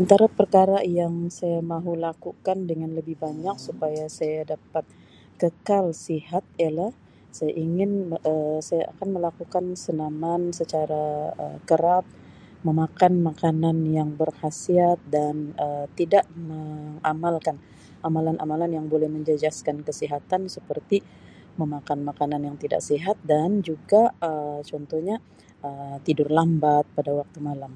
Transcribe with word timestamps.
Antara 0.00 0.26
perkara 0.38 0.78
yang 1.00 1.14
saya 1.38 1.60
mahu 1.72 1.92
lakukan 2.06 2.58
dengan 2.70 2.90
lebih 2.98 3.16
banyak 3.24 3.56
supaya 3.66 4.04
saya 4.18 4.40
dapat 4.54 4.84
kekal 5.42 5.84
sihat 6.06 6.44
ialah 6.60 6.92
saya 7.36 7.52
ingin 7.66 7.90
Um 8.30 8.56
saya 8.68 8.84
akan 8.92 9.08
melakukan 9.16 9.64
senaman 9.84 10.40
secara 10.60 11.04
Um 11.42 11.56
kerap, 11.70 12.04
memakan 12.66 13.12
makanan 13.28 13.76
yang 13.98 14.10
berkhasiat 14.20 14.98
dan 15.16 15.34
Um 15.64 15.84
tidak 15.98 16.24
mengamalkan 16.50 17.56
amalan-amalan 18.06 18.70
yang 18.76 18.86
boleh 18.92 19.08
menjejaskan 19.16 19.76
kesihatan 19.86 20.42
seperti 20.56 20.96
memakan 21.60 21.98
makanan 22.08 22.40
yang 22.48 22.56
tidak 22.62 22.80
sihat 22.88 23.16
dan 23.32 23.48
juga 23.68 24.00
Um 24.26 24.58
contohnya 24.70 25.16
Um 25.66 25.96
tidur 26.06 26.28
lambat 26.38 26.84
pada 26.96 27.10
waktu 27.20 27.38
malam. 27.50 27.74